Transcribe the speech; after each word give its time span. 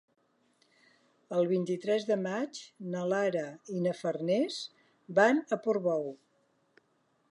El 1.41 1.49
vint-i-tres 1.51 2.07
de 2.13 2.17
maig 2.23 2.63
na 2.95 3.05
Lara 3.13 3.45
i 3.77 3.85
na 3.87 3.95
Farners 4.01 4.61
van 5.21 5.47
a 5.59 5.65
Portbou. 5.67 6.15